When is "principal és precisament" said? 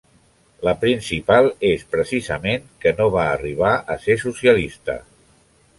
0.83-2.65